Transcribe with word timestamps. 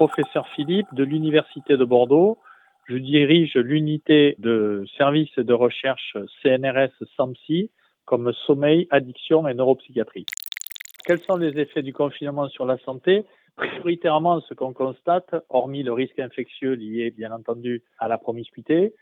professeur 0.00 0.48
Philippe 0.56 0.86
de 0.94 1.04
l'Université 1.04 1.76
de 1.76 1.84
Bordeaux. 1.84 2.38
Je 2.88 2.96
dirige 2.96 3.54
l'unité 3.56 4.34
de 4.38 4.82
service 4.96 5.34
de 5.36 5.52
recherche 5.52 6.16
CNRS 6.42 7.04
SAMSI 7.18 7.70
comme 8.06 8.32
sommeil, 8.46 8.88
addiction 8.90 9.46
et 9.46 9.52
neuropsychiatrie. 9.52 10.24
Quels 11.04 11.18
sont 11.18 11.36
les 11.36 11.60
effets 11.60 11.82
du 11.82 11.92
confinement 11.92 12.48
sur 12.48 12.64
la 12.64 12.78
santé? 12.78 13.26
Prioritairement, 13.56 14.40
ce 14.40 14.54
qu'on 14.54 14.72
constate, 14.72 15.34
hormis 15.50 15.82
le 15.82 15.92
risque 15.92 16.18
infectieux 16.18 16.72
lié 16.72 17.10
bien 17.10 17.30
entendu 17.30 17.82
à 17.98 18.08
la 18.08 18.16
promiscuité, 18.16 18.94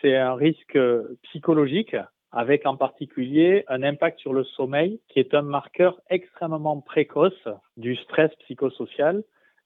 c'est 0.00 0.16
un 0.16 0.36
risque 0.36 0.78
psychologique 1.24 1.96
avec 2.32 2.64
en 2.64 2.78
particulier 2.78 3.64
un 3.68 3.82
impact 3.82 4.20
sur 4.20 4.32
le 4.32 4.44
sommeil 4.44 5.00
qui 5.08 5.18
est 5.18 5.34
un 5.34 5.42
marqueur 5.42 6.00
extrêmement 6.08 6.80
précoce 6.80 7.46
du 7.76 7.94
stress 7.96 8.30
psychosocial. 8.36 9.22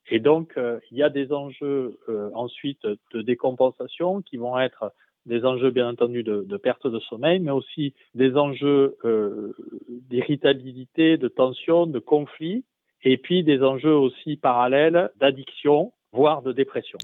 Et 0.09 0.19
donc, 0.21 0.53
euh, 0.57 0.81
il 0.91 0.99
y 0.99 1.03
a 1.03 1.09
des 1.09 1.33
enjeux 1.33 1.99
euh, 2.09 2.31
ensuite 2.35 2.87
de 3.13 3.23
décompensation 3.23 4.23
qui 4.23 4.37
vont 4.37 4.59
être 4.59 4.93
des 5.27 5.45
enjeux 5.45 5.71
bien 5.71 5.89
entendu 5.89 6.23
de, 6.23 6.57
perte 6.57 6.87
de 6.87 6.99
sommeil, 6.99 7.41
mais 7.41 7.51
aussi 7.51 7.95
des 8.15 8.37
enjeux 8.37 8.97
euh, 9.05 9.55
d'irritabilité, 10.09 11.19
de 11.19 11.29
tension, 11.29 11.87
de 11.87 11.99
conflit, 11.99 12.65
et 13.03 13.19
puis 13.19 13.45
des 13.45 13.63
enjeux 13.63 13.95
aussi 13.95 14.37
parallèles 14.37 15.11
d'addiction, 15.17 15.93
voire 16.13 16.43
de 16.43 16.53
dépression. 16.53 16.99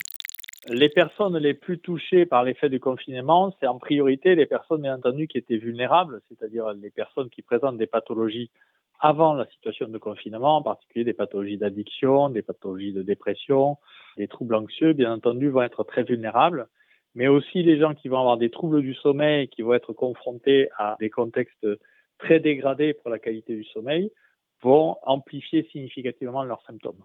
Les 0.69 0.88
personnes 0.88 1.38
les 1.38 1.55
plus 1.55 1.79
touchées 1.79 2.27
par 2.27 2.43
l'effet 2.43 2.69
du 2.69 2.80
confinement, 2.80 3.55
c'est 3.60 3.69
en 3.69 3.79
priorité 3.79 4.35
les 4.35 4.47
personnes 4.47 4.83
bien 4.83 4.97
entendu 4.97 5.29
qui 5.29 5.38
étaient 5.38 5.59
vulnérables, 5.59 6.21
c'est-à-dire 6.29 6.73
les 6.73 6.91
personnes 6.91 7.30
qui 7.30 7.43
présentent 7.43 7.79
des 7.79 7.87
pathologies 7.87 8.51
avant 9.01 9.35
la 9.35 9.47
situation 9.47 9.89
de 9.89 9.99
confinement, 9.99 10.57
en 10.57 10.63
particulier 10.63 11.05
des 11.05 11.13
pathologies 11.13 11.59
d'addiction, 11.59 12.31
des 12.31 12.43
pathologies 12.43 12.93
de 12.93 13.03
dépression, 13.03 13.77
des 14.17 14.29
troubles 14.29 14.55
anxieux, 14.55 14.93
bien 14.93 15.13
entendu, 15.13 15.49
vont 15.49 15.63
être 15.63 15.85
très 15.85 16.03
vulnérables 16.03 16.69
mais 17.16 17.29
aussi 17.29 17.63
les 17.63 17.79
gens 17.80 17.95
qui 17.95 18.09
vont 18.09 18.21
avoir 18.21 18.37
des 18.37 18.51
troubles 18.51 18.83
du 18.83 18.95
sommeil, 18.95 19.49
qui 19.49 19.63
vont 19.63 19.73
être 19.73 19.95
confrontés 19.95 20.69
à 20.77 20.97
des 21.01 21.09
contextes 21.09 21.66
très 22.19 22.41
dégradés 22.41 22.93
pour 22.93 23.11
la 23.11 23.19
qualité 23.19 23.57
du 23.57 23.65
sommeil, 23.65 24.13
vont 24.63 24.99
amplifier 25.03 25.66
significativement 25.73 26.45
leurs 26.45 26.63
symptômes. 26.66 27.03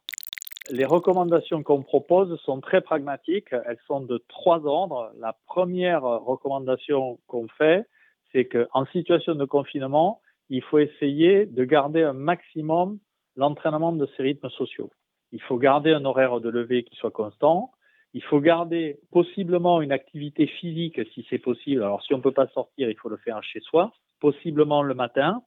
Les 0.69 0.85
recommandations 0.85 1.63
qu'on 1.63 1.81
propose 1.81 2.37
sont 2.41 2.59
très 2.59 2.81
pragmatiques. 2.81 3.53
Elles 3.65 3.79
sont 3.87 4.01
de 4.01 4.23
trois 4.27 4.65
ordres. 4.65 5.11
La 5.17 5.37
première 5.47 6.03
recommandation 6.03 7.17
qu'on 7.27 7.47
fait, 7.47 7.85
c'est 8.31 8.45
qu'en 8.45 8.85
situation 8.87 9.35
de 9.35 9.45
confinement, 9.45 10.20
il 10.51 10.61
faut 10.61 10.79
essayer 10.79 11.45
de 11.45 11.63
garder 11.63 12.03
un 12.03 12.13
maximum 12.13 12.99
l'entraînement 13.37 13.93
de 13.93 14.05
ces 14.17 14.23
rythmes 14.23 14.49
sociaux. 14.49 14.91
Il 15.31 15.41
faut 15.41 15.57
garder 15.57 15.93
un 15.93 16.03
horaire 16.03 16.41
de 16.41 16.49
lever 16.49 16.83
qui 16.83 16.95
soit 16.97 17.09
constant. 17.09 17.71
Il 18.13 18.21
faut 18.21 18.41
garder 18.41 18.99
possiblement 19.11 19.81
une 19.81 19.93
activité 19.93 20.47
physique 20.47 20.99
si 21.13 21.25
c'est 21.29 21.39
possible. 21.39 21.81
Alors 21.81 22.03
si 22.03 22.13
on 22.13 22.17
ne 22.17 22.21
peut 22.21 22.33
pas 22.33 22.47
sortir, 22.47 22.89
il 22.89 22.97
faut 22.97 23.07
le 23.07 23.15
faire 23.15 23.41
chez 23.41 23.61
soi, 23.61 23.93
possiblement 24.19 24.83
le 24.83 24.93
matin. 24.93 25.41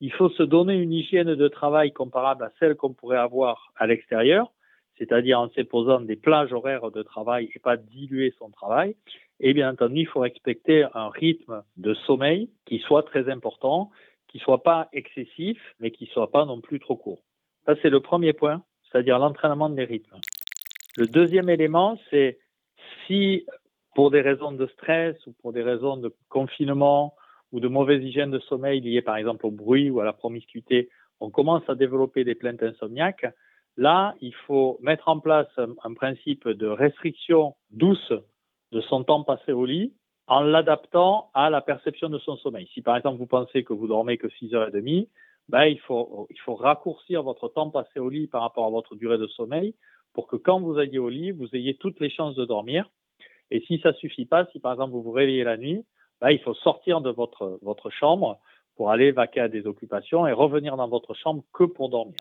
Il 0.00 0.10
faut 0.10 0.30
se 0.30 0.42
donner 0.42 0.74
une 0.74 0.94
hygiène 0.94 1.34
de 1.34 1.48
travail 1.48 1.92
comparable 1.92 2.42
à 2.44 2.52
celle 2.58 2.76
qu'on 2.76 2.94
pourrait 2.94 3.18
avoir 3.18 3.74
à 3.76 3.86
l'extérieur, 3.86 4.50
c'est-à-dire 4.96 5.38
en 5.38 5.50
s'imposant 5.50 6.00
des 6.00 6.16
plages 6.16 6.54
horaires 6.54 6.90
de 6.90 7.02
travail 7.02 7.50
et 7.54 7.58
pas 7.58 7.76
diluer 7.76 8.32
son 8.38 8.48
travail. 8.48 8.96
Et 9.40 9.52
bien 9.52 9.70
entendu, 9.70 10.00
il 10.00 10.06
faut 10.06 10.20
respecter 10.20 10.86
un 10.94 11.10
rythme 11.10 11.62
de 11.76 11.92
sommeil 11.92 12.48
qui 12.64 12.78
soit 12.78 13.02
très 13.02 13.28
important, 13.30 13.90
qui 14.30 14.38
soit 14.38 14.62
pas 14.62 14.88
excessif, 14.92 15.58
mais 15.80 15.90
qui 15.90 16.06
soit 16.06 16.30
pas 16.30 16.44
non 16.44 16.60
plus 16.60 16.78
trop 16.80 16.96
court. 16.96 17.22
Ça, 17.66 17.74
c'est 17.82 17.90
le 17.90 18.00
premier 18.00 18.32
point, 18.32 18.62
c'est-à-dire 18.90 19.18
l'entraînement 19.18 19.68
des 19.68 19.84
rythmes. 19.84 20.18
Le 20.96 21.06
deuxième 21.06 21.48
élément, 21.48 21.98
c'est 22.10 22.38
si 23.06 23.46
pour 23.94 24.10
des 24.10 24.20
raisons 24.20 24.52
de 24.52 24.66
stress 24.68 25.16
ou 25.26 25.32
pour 25.40 25.52
des 25.52 25.62
raisons 25.62 25.96
de 25.96 26.14
confinement 26.28 27.14
ou 27.52 27.60
de 27.60 27.68
mauvaise 27.68 28.02
hygiène 28.02 28.30
de 28.30 28.38
sommeil 28.38 28.80
liées 28.80 29.02
par 29.02 29.16
exemple 29.16 29.46
au 29.46 29.50
bruit 29.50 29.90
ou 29.90 30.00
à 30.00 30.04
la 30.04 30.12
promiscuité, 30.12 30.88
on 31.18 31.30
commence 31.30 31.68
à 31.68 31.74
développer 31.74 32.24
des 32.24 32.34
plaintes 32.34 32.62
insomniaques, 32.62 33.26
là, 33.76 34.14
il 34.20 34.34
faut 34.46 34.78
mettre 34.80 35.08
en 35.08 35.20
place 35.20 35.48
un, 35.56 35.94
principe 35.94 36.48
de 36.48 36.66
restriction 36.66 37.56
douce 37.70 38.12
de 38.72 38.80
son 38.82 39.04
temps 39.04 39.24
passé 39.24 39.52
au 39.52 39.64
lit 39.64 39.92
en 40.30 40.42
l'adaptant 40.42 41.28
à 41.34 41.50
la 41.50 41.60
perception 41.60 42.08
de 42.08 42.18
son 42.20 42.36
sommeil. 42.36 42.70
Si 42.72 42.82
par 42.82 42.96
exemple 42.96 43.18
vous 43.18 43.26
pensez 43.26 43.64
que 43.64 43.72
vous 43.72 43.88
dormez 43.88 44.16
que 44.16 44.30
6 44.30 44.54
heures 44.54 44.68
et 44.68 44.70
demie, 44.70 45.08
ben, 45.48 45.64
il, 45.64 45.80
faut, 45.80 46.28
il 46.30 46.38
faut 46.38 46.54
raccourcir 46.54 47.24
votre 47.24 47.48
temps 47.48 47.68
passé 47.68 47.98
au 47.98 48.08
lit 48.08 48.28
par 48.28 48.42
rapport 48.42 48.64
à 48.64 48.70
votre 48.70 48.94
durée 48.94 49.18
de 49.18 49.26
sommeil 49.26 49.74
pour 50.12 50.28
que 50.28 50.36
quand 50.36 50.60
vous 50.60 50.78
ayez 50.78 51.00
au 51.00 51.08
lit, 51.08 51.32
vous 51.32 51.48
ayez 51.52 51.74
toutes 51.74 51.98
les 51.98 52.10
chances 52.10 52.36
de 52.36 52.44
dormir. 52.44 52.88
Et 53.50 53.60
si 53.62 53.80
ça 53.80 53.92
suffit 53.94 54.24
pas, 54.24 54.46
si 54.52 54.60
par 54.60 54.72
exemple 54.72 54.92
vous 54.92 55.02
vous 55.02 55.10
réveillez 55.10 55.42
la 55.42 55.56
nuit, 55.56 55.84
bah, 56.20 56.30
il 56.30 56.38
faut 56.38 56.54
sortir 56.54 57.00
de 57.00 57.10
votre, 57.10 57.58
votre 57.62 57.90
chambre 57.90 58.38
pour 58.76 58.92
aller 58.92 59.10
vaquer 59.10 59.40
à 59.40 59.48
des 59.48 59.66
occupations 59.66 60.28
et 60.28 60.32
revenir 60.32 60.76
dans 60.76 60.88
votre 60.88 61.12
chambre 61.14 61.42
que 61.52 61.64
pour 61.64 61.88
dormir. 61.88 62.14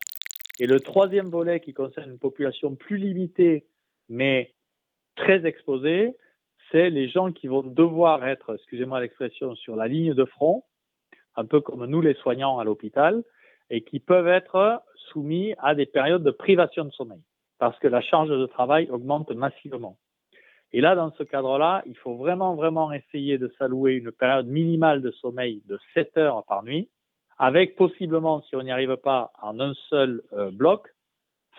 Et 0.60 0.66
le 0.66 0.80
troisième 0.80 1.30
volet 1.30 1.60
qui 1.60 1.74
concerne 1.74 2.10
une 2.10 2.20
population 2.20 2.74
plus 2.74 2.98
limitée, 2.98 3.68
mais 4.10 4.56
très 5.16 5.46
exposée, 5.46 6.16
c'est 6.72 6.90
les 6.90 7.10
gens 7.10 7.32
qui 7.32 7.48
vont 7.48 7.64
devoir 7.64 8.26
être, 8.28 8.56
excusez-moi 8.56 9.00
l'expression, 9.00 9.56
sur 9.56 9.76
la 9.76 9.88
ligne 9.88 10.14
de 10.14 10.26
front, 10.26 10.64
un 11.36 11.46
peu 11.46 11.62
comme 11.62 11.86
nous 11.86 12.02
les 12.02 12.16
soignants 12.16 12.60
à 12.60 12.64
l'hôpital, 12.64 13.24
et 13.70 13.82
qui 13.82 14.00
peuvent 14.00 14.28
être 14.28 14.82
soumis 15.12 15.54
à 15.60 15.76
des 15.76 15.86
périodes 15.86 16.24
de 16.24 16.32
privation 16.32 16.86
de 16.86 16.92
sommeil 16.92 17.22
parce 17.60 17.78
que 17.80 17.88
la 17.88 18.02
charge 18.02 18.30
de 18.30 18.46
travail 18.48 18.90
augmente 18.90 19.30
massivement. 19.32 19.98
Et 20.72 20.82
là, 20.82 20.96
dans 20.96 21.12
ce 21.12 21.24
cadre-là, 21.24 21.84
il 21.86 21.98
faut 21.98 22.16
vraiment, 22.16 22.56
vraiment 22.56 22.92
essayer 22.92 23.38
de 23.38 23.54
s'allouer 23.60 23.94
une 23.94 24.12
période 24.12 24.48
minimale 24.48 25.02
de 25.02 25.12
sommeil 25.12 25.62
de 25.68 25.78
7 25.94 26.18
heures 26.18 26.46
par 26.46 26.64
nuit, 26.64 26.90
avec 27.38 27.76
possiblement, 27.76 28.42
si 28.44 28.56
on 28.56 28.64
n'y 28.64 28.72
arrive 28.72 28.98
pas 28.98 29.32
en 29.42 29.60
un 29.60 29.74
seul 29.90 30.22
euh, 30.34 30.52
bloc, 30.52 30.88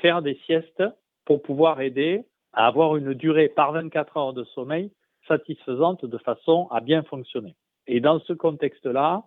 faire 0.00 0.22
des 0.22 0.36
siestes 0.46 0.82
pour 1.24 1.42
pouvoir 1.42 1.80
aider 1.80 2.24
à 2.52 2.66
avoir 2.66 2.96
une 2.96 3.14
durée 3.14 3.48
par 3.48 3.72
24 3.72 4.16
heures 4.16 4.32
de 4.32 4.44
sommeil 4.44 4.90
satisfaisante 5.26 6.04
de 6.04 6.18
façon 6.18 6.68
à 6.70 6.80
bien 6.80 7.02
fonctionner. 7.02 7.56
Et 7.86 8.00
dans 8.00 8.20
ce 8.20 8.32
contexte-là, 8.32 9.24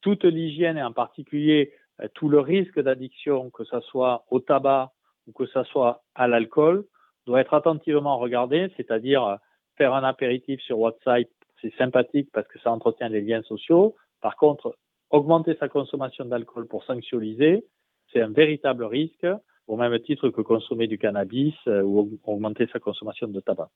toute 0.00 0.24
l'hygiène 0.24 0.78
et 0.78 0.82
en 0.82 0.92
particulier 0.92 1.72
euh, 2.00 2.08
tout 2.14 2.28
le 2.28 2.40
risque 2.40 2.80
d'addiction, 2.80 3.50
que 3.50 3.64
ce 3.64 3.80
soit 3.80 4.24
au 4.30 4.40
tabac, 4.40 4.92
ou 5.26 5.32
que 5.32 5.46
ça 5.46 5.64
soit 5.64 6.02
à 6.14 6.28
l'alcool 6.28 6.84
doit 7.26 7.40
être 7.40 7.54
attentivement 7.54 8.18
regardé, 8.18 8.70
c'est-à-dire 8.76 9.24
euh, 9.24 9.36
faire 9.76 9.94
un 9.94 10.04
apéritif 10.04 10.60
sur 10.60 10.78
WhatsApp, 10.78 11.28
c'est 11.60 11.74
sympathique 11.76 12.28
parce 12.32 12.46
que 12.48 12.58
ça 12.60 12.70
entretient 12.70 13.08
les 13.08 13.20
liens 13.20 13.42
sociaux. 13.42 13.96
Par 14.20 14.36
contre, 14.36 14.76
augmenter 15.10 15.56
sa 15.58 15.68
consommation 15.68 16.24
d'alcool 16.24 16.66
pour 16.66 16.84
sanctualiser, 16.84 17.64
c'est 18.12 18.20
un 18.20 18.30
véritable 18.30 18.84
risque, 18.84 19.26
au 19.66 19.76
même 19.76 19.98
titre 20.00 20.28
que 20.28 20.40
consommer 20.40 20.86
du 20.86 20.98
cannabis 20.98 21.54
euh, 21.66 21.82
ou 21.82 22.18
augmenter 22.24 22.68
sa 22.72 22.78
consommation 22.78 23.26
de 23.26 23.40
tabac. 23.40 23.70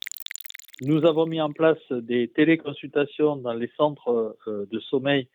Nous 0.82 1.04
avons 1.04 1.26
mis 1.26 1.42
en 1.42 1.52
place 1.52 1.92
des 1.92 2.28
téléconsultations 2.28 3.36
dans 3.36 3.52
les 3.52 3.70
centres 3.76 4.38
euh, 4.46 4.64
de 4.70 4.80
sommeil 4.80 5.28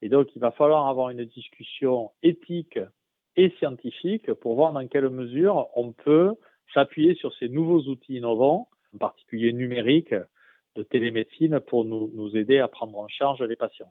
Et 0.00 0.08
donc, 0.08 0.34
il 0.34 0.40
va 0.40 0.52
falloir 0.52 0.86
avoir 0.88 1.10
une 1.10 1.24
discussion 1.26 2.12
éthique 2.22 2.78
et 3.36 3.50
scientifique 3.58 4.32
pour 4.32 4.54
voir 4.54 4.72
dans 4.72 4.86
quelle 4.88 5.10
mesure 5.10 5.68
on 5.76 5.92
peut 5.92 6.34
s'appuyer 6.72 7.14
sur 7.14 7.34
ces 7.34 7.50
nouveaux 7.50 7.82
outils 7.82 8.16
innovants, 8.16 8.68
en 8.94 8.98
particulier 8.98 9.52
numériques, 9.52 10.14
de 10.76 10.82
télémédecine 10.82 11.60
pour 11.60 11.84
nous, 11.84 12.10
nous 12.14 12.36
aider 12.36 12.58
à 12.58 12.68
prendre 12.68 12.98
en 12.98 13.08
charge 13.08 13.42
les 13.42 13.56
patients. 13.56 13.88